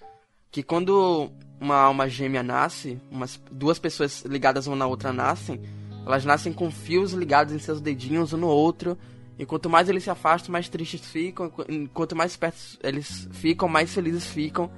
[0.50, 5.58] que quando uma alma gêmea nasce, umas duas pessoas ligadas uma na outra nascem,
[6.04, 8.98] elas nascem com fios ligados em seus dedinhos um no outro.
[9.38, 11.50] E quanto mais eles se afastam, mais tristes ficam.
[11.94, 14.70] Quanto mais perto eles ficam, mais felizes ficam.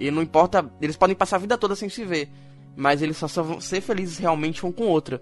[0.00, 2.30] E não importa, eles podem passar a vida toda sem se ver,
[2.74, 5.20] mas eles só, só vão ser felizes realmente um com o outro.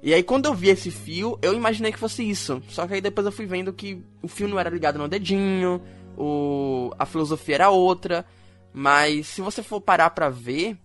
[0.00, 2.62] E aí quando eu vi esse fio, eu imaginei que fosse isso.
[2.68, 5.82] Só que aí depois eu fui vendo que o fio não era ligado no dedinho,
[6.16, 8.24] o a filosofia era outra.
[8.72, 10.76] Mas se você for parar pra ver.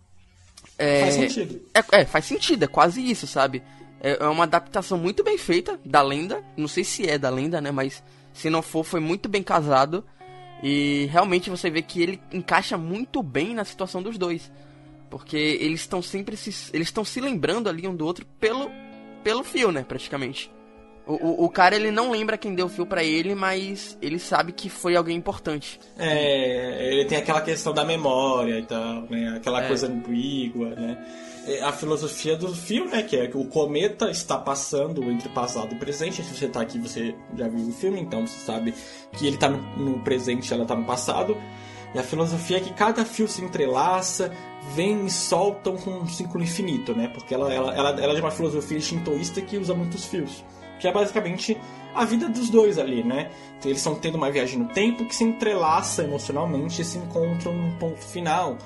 [0.78, 1.62] É, faz sentido.
[1.74, 3.62] É, é, faz sentido, é quase isso, sabe?
[4.02, 6.44] É, é uma adaptação muito bem feita da lenda.
[6.58, 7.72] Não sei se é da lenda, né?
[7.72, 8.02] Mas
[8.34, 10.04] se não for, foi muito bem casado.
[10.62, 14.52] E realmente você vê que ele encaixa muito bem na situação dos dois.
[15.10, 18.70] Porque eles estão sempre se, eles estão se lembrando ali um do outro pelo,
[19.24, 20.52] pelo fio, né, praticamente.
[21.10, 24.52] O, o, cara ele não lembra quem deu o fio para ele, mas ele sabe
[24.52, 25.80] que foi alguém importante.
[25.98, 29.34] É, ele tem aquela questão da memória e tal, né?
[29.36, 29.68] Aquela é.
[29.68, 31.04] coisa ambígua, né?
[31.48, 33.02] É a filosofia do filme, né?
[33.02, 36.22] Que é que o cometa está passando entre passado e presente.
[36.22, 38.76] Se você está aqui, você já viu o filme, então você sabe
[39.14, 41.36] que ele está no, presente e ela está no passado.
[41.96, 44.32] E a filosofia é que cada fio se entrelaça,
[44.76, 47.08] vem e soltam com um ciclo infinito, né?
[47.08, 50.44] Porque ela, ela, ela, ela é de uma filosofia shintoísta que usa muitos fios.
[50.80, 51.58] Que é basicamente
[51.94, 53.30] a vida dos dois ali, né?
[53.64, 57.76] Eles estão tendo uma viagem no tempo que se entrelaça emocionalmente e se encontram num
[57.78, 58.58] ponto final.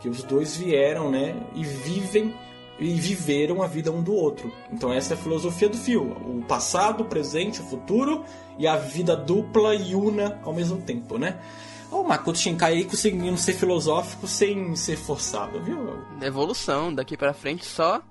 [0.00, 1.34] Que os dois vieram, né?
[1.54, 2.34] E vivem
[2.78, 4.52] e viveram a vida um do outro.
[4.70, 6.02] Então essa é a filosofia do fio.
[6.02, 8.24] O passado, o presente, o futuro
[8.58, 11.38] e a vida dupla e una ao mesmo tempo, né?
[11.90, 15.78] O Makoto Shinkai aí conseguindo ser filosófico sem ser forçado, viu?
[16.22, 18.02] Evolução, daqui para frente só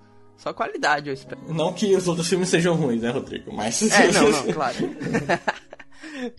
[0.42, 1.40] só qualidade, eu espero.
[1.54, 3.54] Não que os outros filmes sejam ruins, né, Rodrigo?
[3.54, 3.84] Mas.
[3.92, 4.76] É, não, não, claro.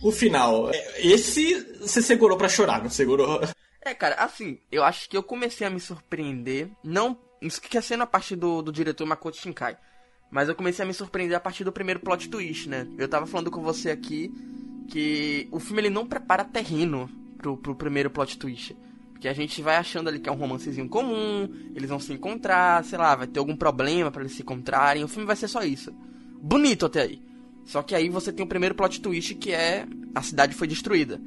[0.01, 0.69] o final.
[0.97, 3.41] Esse você segurou para chorar, não segurou?
[3.81, 8.35] É, cara, assim, eu acho que eu comecei a me surpreender, não esquecendo a parte
[8.35, 9.77] do, do diretor Makoto Shinkai,
[10.29, 12.85] mas eu comecei a me surpreender a partir do primeiro plot twist, né?
[12.97, 14.29] Eu tava falando com você aqui
[14.89, 18.75] que o filme ele não prepara terreno pro, pro primeiro plot twist.
[19.23, 22.83] Porque a gente vai achando ali que é um romancezinho comum, eles vão se encontrar,
[22.83, 25.63] sei lá, vai ter algum problema para eles se encontrarem, o filme vai ser só
[25.63, 25.93] isso.
[26.41, 27.21] Bonito até aí.
[27.63, 31.21] Só que aí você tem o primeiro plot twist que é a cidade foi destruída.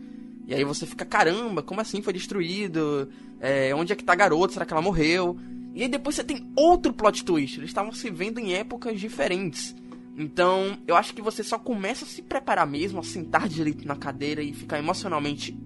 [0.47, 3.09] E aí você fica, caramba, como assim foi destruído?
[3.41, 4.53] É, onde é que tá a garota?
[4.53, 5.35] Será que ela morreu?
[5.75, 7.59] E aí depois você tem outro plot twist.
[7.59, 9.75] Eles estavam se vendo em épocas diferentes.
[10.19, 13.97] Então, eu acho que você só começa a se preparar mesmo, a sentar direito na
[13.97, 15.57] cadeira e ficar emocionalmente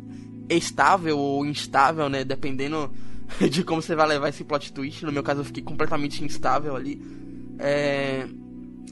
[0.57, 2.25] estável ou instável, né?
[2.25, 2.91] Dependendo
[3.51, 5.05] de como você vai levar esse plot twist.
[5.05, 7.01] No meu caso, eu fiquei completamente instável ali.
[7.59, 8.27] É...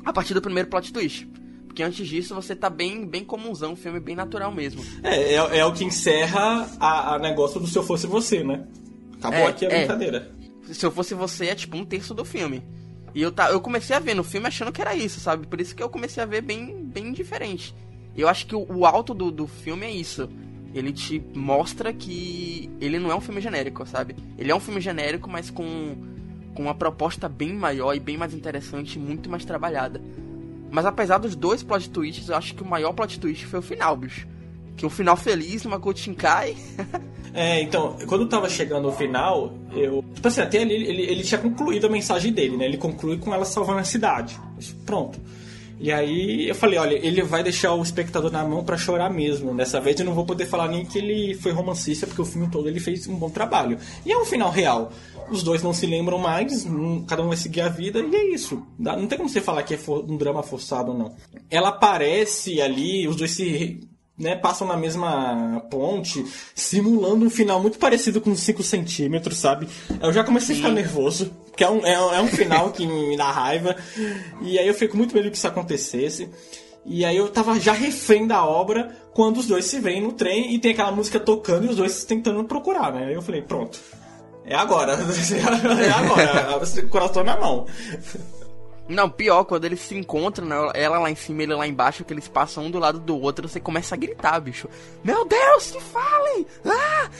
[0.05, 1.29] A partir do primeiro plot twist.
[1.67, 4.83] Porque antes disso você tá bem, bem comunzão, um filme bem natural mesmo.
[5.03, 8.67] É, é, é o que encerra a, a, negócio do Se Eu Fosse Você, né?
[9.19, 9.79] Acabou é, aqui a é.
[9.79, 10.33] brincadeira.
[10.73, 12.63] Se Eu Fosse Você é tipo um terço do filme.
[13.15, 15.47] E eu, tá, eu comecei a ver no filme achando que era isso, sabe?
[15.47, 17.75] Por isso que eu comecei a ver bem, bem diferente.
[18.17, 20.29] Eu acho que o, o alto do, do filme é isso
[20.75, 24.15] ele te mostra que ele não é um filme genérico, sabe?
[24.37, 25.97] Ele é um filme genérico, mas com,
[26.55, 30.01] com uma proposta bem maior e bem mais interessante muito mais trabalhada.
[30.71, 33.63] Mas apesar dos dois plot twists, eu acho que o maior plot twist foi o
[33.63, 34.27] final, bicho.
[34.77, 36.57] Que um final feliz numa Shinkai.
[37.35, 40.05] é, então, quando tava chegando o final, eu.
[40.15, 42.67] Tipo assim, até ali ele, ele tinha concluído a mensagem dele, né?
[42.67, 44.39] Ele conclui com ela salvando a cidade.
[44.85, 45.19] Pronto.
[45.81, 49.55] E aí eu falei, olha, ele vai deixar o espectador na mão para chorar mesmo.
[49.55, 52.49] Dessa vez eu não vou poder falar nem que ele foi romancista, porque o filme
[52.51, 53.79] todo ele fez um bom trabalho.
[54.05, 54.91] E é um final real.
[55.31, 56.67] Os dois não se lembram mais,
[57.07, 58.63] cada um vai seguir a vida, e é isso.
[58.79, 61.15] Não tem como você falar que é um drama forçado ou não.
[61.51, 63.81] Ela aparece ali, os dois se
[64.19, 69.69] né, passam na mesma ponte, simulando um final muito parecido com 5 centímetros, sabe?
[70.03, 73.17] Eu já comecei a ficar nervoso, porque é um, é, é um final que me
[73.17, 73.77] dá raiva,
[74.43, 76.29] e aí eu fico muito medo que isso acontecesse.
[76.85, 80.55] E aí eu tava já refém da obra quando os dois se veem no trem
[80.55, 83.07] e tem aquela música tocando e os dois tentando procurar, né?
[83.07, 83.79] Aí eu falei, pronto.
[84.45, 84.93] É agora.
[84.97, 86.59] é agora.
[86.65, 87.67] o coração na mão.
[88.89, 92.13] Não, pior, quando eles se encontram, né, ela lá em cima, ele lá embaixo, que
[92.13, 94.69] eles passam um do lado do outro, você começa a gritar, bicho.
[95.05, 96.47] Meu Deus, se falem!
[96.65, 97.11] Ah!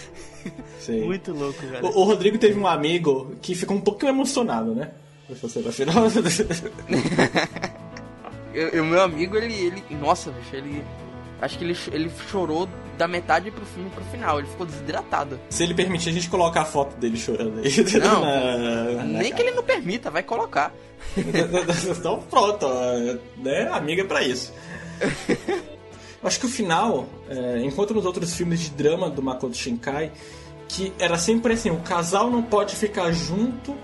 [0.81, 1.05] Sim.
[1.05, 1.85] Muito louco, velho.
[1.85, 4.93] O, o, Rodrigo teve um amigo que ficou um pouquinho emocionado, né?
[5.29, 5.95] Você vai final.
[8.81, 9.85] O meu amigo, ele, ele.
[10.01, 10.83] Nossa, bicho, ele.
[11.41, 15.39] Acho que ele, ele chorou da metade pro fim pro final, ele ficou desidratado.
[15.51, 17.73] Se ele permitir, a gente coloca a foto dele chorando aí.
[18.01, 18.21] Não,
[18.97, 20.75] na, nem na que ele não permita, vai colocar.
[21.17, 22.67] então pronto,
[23.37, 23.69] né?
[23.71, 24.53] Amiga para isso.
[26.23, 30.11] Acho que o final, é, enquanto nos outros filmes de drama do Makoto Shinkai,
[30.67, 33.77] que era sempre assim, o casal não pode ficar junto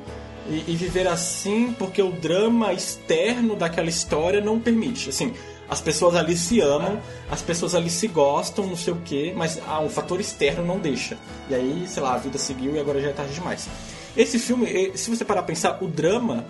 [0.49, 5.11] e, e viver assim porque o drama externo daquela história não permite.
[5.11, 5.33] Assim,
[5.69, 7.01] as pessoas ali se amam,
[7.31, 10.79] as pessoas ali se gostam, não sei o que, mas ah, um fator externo não
[10.79, 11.17] deixa.
[11.49, 13.69] E aí, sei lá, a vida seguiu e agora já é tarde demais.
[14.17, 16.45] Esse filme, se você parar a pensar, o drama,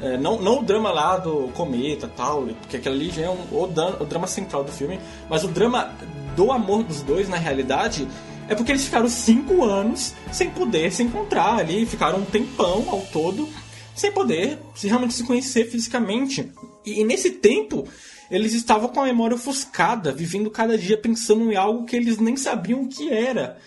[0.00, 3.38] é, não, não o drama lá do cometa tal, porque aquele ali já é um,
[3.52, 3.64] o,
[4.00, 4.98] o drama central do filme,
[5.28, 5.92] mas o drama
[6.34, 8.08] do amor dos dois, na realidade,
[8.48, 13.00] é porque eles ficaram cinco anos sem poder se encontrar ali, ficaram um tempão ao
[13.12, 13.48] todo
[13.94, 16.50] sem poder se realmente se conhecer fisicamente.
[16.84, 17.86] E, e nesse tempo,
[18.30, 22.36] eles estavam com a memória ofuscada, vivendo cada dia pensando em algo que eles nem
[22.36, 23.58] sabiam o que era.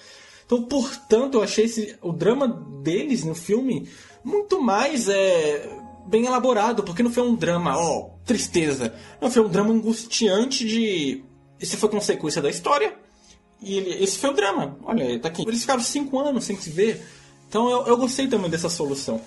[0.46, 2.48] Então, portanto, eu achei esse, o drama
[2.82, 3.88] deles no filme
[4.24, 5.70] muito mais é,
[6.08, 8.93] bem elaborado, porque não foi um drama, ó, tristeza.
[9.22, 11.24] Não, foi um drama angustiante de.
[11.60, 12.96] Isso foi consequência da história.
[13.62, 14.78] E ele, esse foi o drama.
[14.84, 15.41] Olha, tá aqui.
[15.41, 17.06] Eles ficaram cinco anos sem se ver.
[17.50, 19.20] Então eu, eu gostei também dessa solução.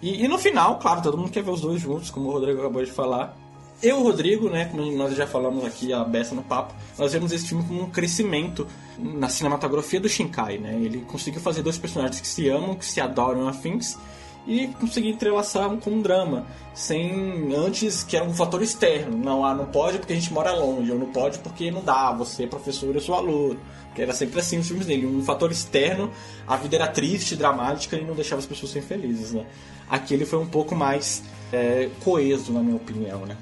[0.00, 2.60] E, e, no final, claro, todo mundo quer ver os dois juntos, como o Rodrigo
[2.60, 3.36] acabou de falar.
[3.82, 7.12] Eu e o Rodrigo, né, como nós já falamos aqui a beça no papo, nós
[7.12, 8.66] vemos esse filme como um crescimento
[8.96, 10.78] na cinematografia do Shinkai, né?
[10.80, 13.98] Ele conseguiu fazer dois personagens que se amam, que se adoram afins
[14.46, 19.16] e conseguir entrelaçar com um drama, sem antes que era um fator externo.
[19.16, 22.12] Não, ah, não pode porque a gente mora longe, ou não pode porque não dá,
[22.12, 23.58] você é professor, eu sou aluno.
[23.96, 26.10] Era sempre assim os filmes dele, um fator externo,
[26.46, 29.44] a vida era triste, dramática e não deixava as pessoas serem felizes, né?
[29.88, 33.36] Aqui ele foi um pouco mais é, coeso, na minha opinião, né?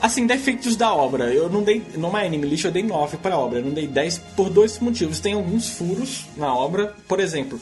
[0.00, 1.32] Assim, defeitos da obra.
[1.32, 1.82] Eu não dei.
[1.96, 3.58] No My Anime List eu dei 9 pra obra.
[3.58, 5.20] Eu não dei 10 por dois motivos.
[5.20, 6.94] Tem alguns furos na obra.
[7.08, 7.60] Por exemplo,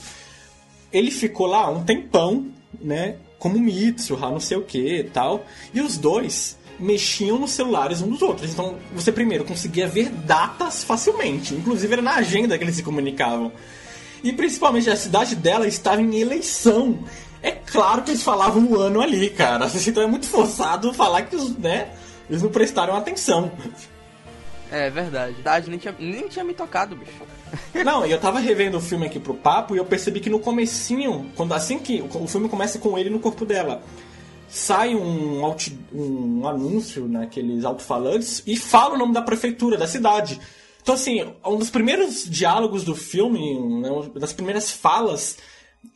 [0.93, 3.17] ele ficou lá um tempão né?
[3.39, 5.45] Como Mitsuha, não sei o que e tal.
[5.73, 8.51] E os dois mexiam nos celulares um dos outros.
[8.51, 11.55] Então você primeiro conseguia ver datas facilmente.
[11.55, 13.53] Inclusive era na agenda que eles se comunicavam.
[14.23, 16.99] E principalmente a cidade dela estava em eleição.
[17.43, 19.71] É claro que eles falavam o ano ali, cara.
[19.87, 21.91] Então é muito forçado falar que os, né,
[22.29, 23.51] eles não prestaram atenção.
[24.71, 25.35] É verdade.
[25.35, 27.13] Verdade, nem tinha, nem tinha me tocado, bicho.
[27.85, 31.31] Não, eu tava revendo o filme aqui pro papo e eu percebi que no comecinho,
[31.37, 33.83] quando assim que o filme começa com ele no corpo dela,
[34.49, 35.43] sai um,
[35.93, 40.41] um anúncio naqueles alto-falantes e fala o nome da prefeitura, da cidade.
[40.83, 45.39] Então, assim, um dos primeiros diálogos do filme, né, uma das primeiras falas,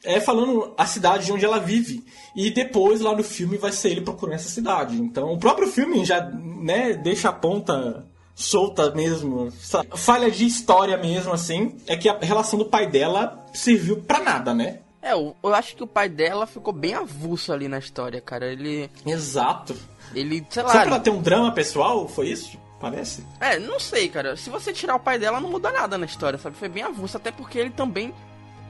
[0.05, 2.05] é falando a cidade onde ela vive.
[2.35, 4.97] E depois, lá no filme, vai ser ele procurando essa cidade.
[4.97, 9.53] Então, o próprio filme já né, deixa a ponta solta mesmo,
[9.97, 14.55] falha de história mesmo, assim, é que a relação do pai dela serviu pra nada,
[14.55, 14.79] né?
[15.03, 18.47] É, eu, eu acho que o pai dela ficou bem avulso ali na história, cara.
[18.47, 18.91] Ele.
[19.07, 19.75] Exato.
[20.15, 20.71] Ele, sei lá.
[20.71, 22.59] Só pra ela ter um drama pessoal, foi isso?
[22.81, 23.25] Parece?
[23.41, 24.37] É, não sei, cara.
[24.37, 26.57] Se você tirar o pai dela, não muda nada na história, sabe?
[26.57, 28.15] Foi bem avulso, até porque ele também.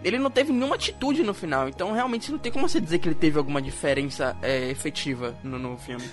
[0.04, 3.08] Ele não teve nenhuma atitude no final, então realmente não tem como você dizer que
[3.08, 6.04] ele teve alguma diferença é, efetiva no, no filme.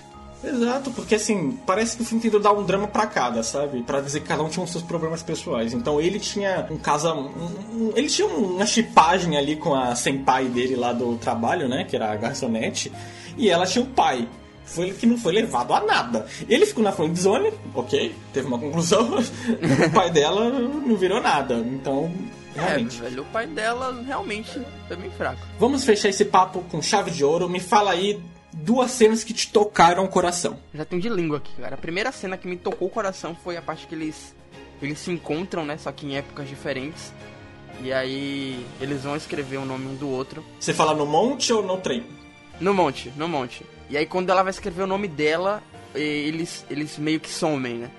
[0.44, 3.82] Exato, porque assim, parece que o filme tentou dar um drama para cada, sabe?
[3.82, 5.72] para dizer que cada um tinha os seus problemas pessoais.
[5.72, 7.12] Então ele tinha um caso.
[7.12, 7.30] Um,
[7.72, 11.84] um, ele tinha uma chipagem ali com a senpai dele lá do trabalho, né?
[11.84, 12.92] Que era a garçonete.
[13.36, 14.28] E ela tinha o pai.
[14.64, 16.26] Foi que não foi levado a nada.
[16.48, 19.08] Ele ficou na friend zone, ok, teve uma conclusão.
[19.18, 21.54] o pai dela não virou nada.
[21.54, 22.12] Então,
[22.56, 22.98] Realmente.
[22.98, 25.40] É, velho, o pai dela realmente foi bem fraco.
[25.58, 27.48] Vamos fechar esse papo com chave de ouro.
[27.48, 28.20] Me fala aí
[28.52, 30.58] duas cenas que te tocaram o coração.
[30.74, 31.74] Já tenho de língua aqui, cara.
[31.74, 34.34] A primeira cena que me tocou o coração foi a parte que eles
[34.80, 37.12] eles se encontram, né, só que em épocas diferentes.
[37.82, 40.44] E aí eles vão escrever o nome um do outro.
[40.58, 42.04] Você fala no monte ou no trem?
[42.60, 43.64] No monte, no monte.
[43.90, 45.62] E aí quando ela vai escrever o nome dela,
[45.94, 47.90] eles eles meio que somem, né?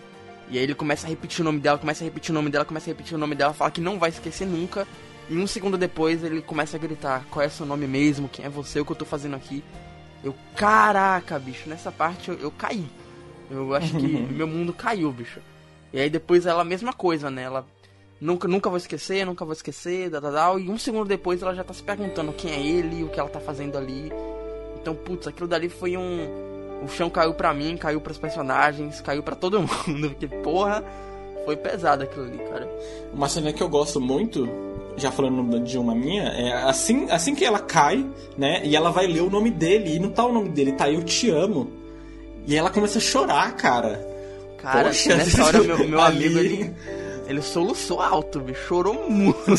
[0.49, 2.65] E aí ele começa a repetir o nome dela, começa a repetir o nome dela,
[2.65, 4.87] começa a repetir o nome dela, fala que não vai esquecer nunca.
[5.29, 8.29] E um segundo depois ele começa a gritar: Qual é seu nome mesmo?
[8.29, 8.79] Quem é você?
[8.79, 9.63] O que eu tô fazendo aqui?
[10.23, 12.85] Eu, caraca, bicho, nessa parte eu, eu caí.
[13.51, 15.41] Eu acho que meu mundo caiu, bicho.
[15.91, 17.43] E aí depois ela, a mesma coisa, né?
[17.43, 17.65] Ela
[18.19, 21.53] nunca, nunca vou esquecer, nunca vou esquecer, da, da, da, e um segundo depois ela
[21.53, 24.11] já tá se perguntando quem é ele, o que ela tá fazendo ali.
[24.79, 26.46] Então, putz, aquilo dali foi um.
[26.83, 30.83] O chão caiu pra mim, caiu pros personagens, caiu pra todo mundo, porque, porra,
[31.45, 32.69] foi pesado aquilo ali, cara.
[33.13, 34.47] Uma cena que eu gosto muito
[34.97, 38.03] já falando de uma minha, é assim, assim que ela cai,
[38.35, 38.61] né?
[38.63, 41.03] E ela vai ler o nome dele, e não tá o nome dele, tá Eu
[41.03, 41.71] Te Amo.
[42.47, 44.05] E ela começa a chorar, cara.
[44.57, 46.25] Cara, Poxa, nessa hora meu, meu ali...
[46.25, 46.73] amigo, ele,
[47.27, 49.37] ele soluçou alto, bicho, chorou muito.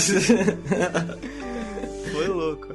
[2.12, 2.74] Foi louco.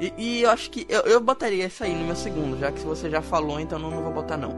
[0.00, 2.80] E, e, eu acho que eu, eu botaria essa aí no meu segundo, já que
[2.80, 4.54] se você já falou, então não, não vou botar não.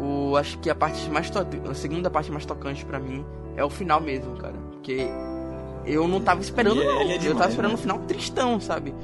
[0.00, 1.38] O, acho que a parte mais to...
[1.70, 3.24] a segunda parte mais tocante para mim
[3.56, 4.54] é o final mesmo, cara.
[4.72, 5.08] Porque
[5.86, 7.00] eu não tava esperando, não.
[7.00, 7.78] É demais, eu tava esperando né?
[7.78, 8.94] um final tristão, sabe?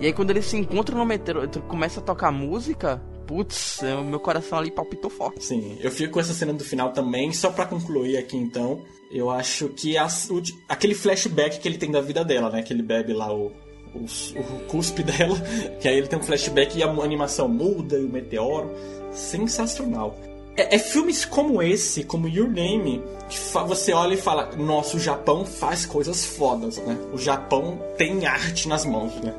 [0.00, 4.20] E aí quando eles se encontram no metrô, começa a tocar música, putz, o meu
[4.20, 5.44] coração ali palpitou forte.
[5.44, 8.82] Sim, eu fico com essa cena do final também, só para concluir aqui então.
[9.10, 12.62] Eu acho que as, o, aquele flashback que ele tem da vida dela, né?
[12.62, 13.52] Que ele bebe lá o,
[13.96, 15.36] o, o cuspe dela,
[15.80, 18.70] que aí ele tem um flashback e a animação muda e o meteoro.
[19.12, 20.18] Sensacional.
[20.56, 25.00] É, é, filmes como esse, como Your Name, que você olha e fala: Nossa, o
[25.00, 26.96] Japão faz coisas fodas, né?
[27.12, 29.34] O Japão tem arte nas mãos, né?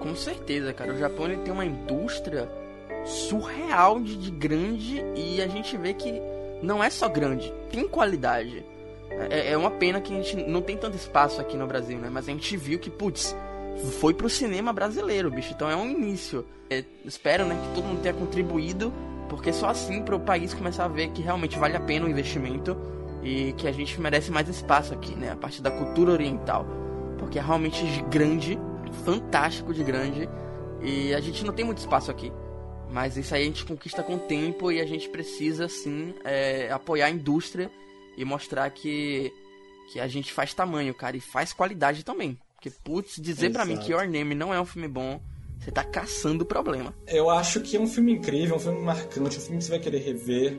[0.00, 0.92] Com certeza, cara.
[0.92, 2.48] O Japão ele tem uma indústria
[3.04, 6.20] surreal de, de grande e a gente vê que
[6.62, 8.64] não é só grande, tem qualidade.
[9.10, 12.08] É, é, uma pena que a gente não tem tanto espaço aqui no Brasil, né?
[12.10, 13.34] Mas a gente viu que, putz,
[14.00, 15.52] foi pro cinema brasileiro, bicho.
[15.52, 16.46] Então é um início.
[16.70, 18.92] É, espero, né, que todo mundo tenha contribuído
[19.28, 22.08] porque só assim para o país começar a ver que realmente vale a pena o
[22.08, 22.76] investimento
[23.22, 25.32] e que a gente merece mais espaço aqui, né?
[25.32, 26.66] A parte da cultura oriental.
[27.18, 28.58] Porque é realmente grande,
[29.04, 30.28] fantástico de grande.
[30.80, 32.32] E a gente não tem muito espaço aqui.
[32.90, 36.70] Mas isso aí a gente conquista com o tempo e a gente precisa, sim, é,
[36.70, 37.70] apoiar a indústria
[38.16, 39.30] e mostrar que,
[39.92, 42.38] que a gente faz tamanho, cara, e faz qualidade também.
[42.58, 45.20] Porque, putz, dizer para mim que Your Name não é um filme bom,
[45.60, 46.92] você tá caçando problema.
[47.06, 49.78] Eu acho que é um filme incrível, um filme marcante, um filme que você vai
[49.78, 50.58] querer rever.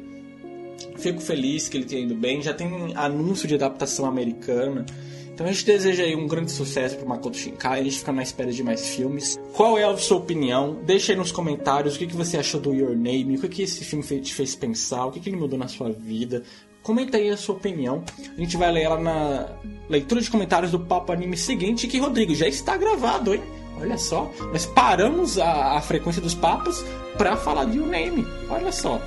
[0.98, 2.42] Fico feliz que ele tenha ido bem.
[2.42, 4.86] Já tem anúncio de adaptação americana.
[5.34, 8.24] Então a gente deseja aí um grande sucesso pro Makoto Shinkai, a gente fica na
[8.24, 9.38] espera de mais filmes.
[9.54, 10.82] Qual é a sua opinião?
[10.86, 13.62] Deixa aí nos comentários o que, que você achou do Your Name, o que, que
[13.62, 16.44] esse filme te fez pensar, o que, que ele mudou na sua vida.
[16.90, 18.04] Comenta aí a sua opinião.
[18.36, 19.46] A gente vai ler ela na
[19.88, 23.44] leitura de comentários do Papo Anime seguinte, que, Rodrigo, já está gravado, hein?
[23.80, 26.84] Olha só, nós paramos a, a frequência dos papos
[27.16, 28.26] pra falar de Your Name.
[28.50, 29.00] Olha só.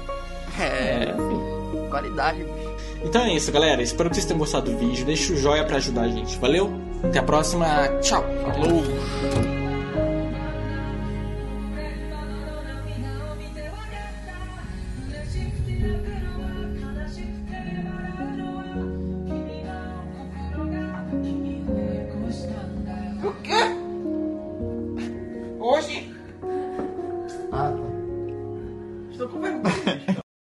[0.61, 2.47] É, é qualidade,
[3.03, 3.83] então é isso, galera.
[3.83, 5.05] Espero que vocês tenham gostado do vídeo.
[5.05, 6.39] Deixe o joinha para ajudar a gente.
[6.39, 6.73] Valeu?
[7.03, 7.67] Até a próxima.
[8.01, 8.25] Tchau.
[8.45, 9.62] Falou.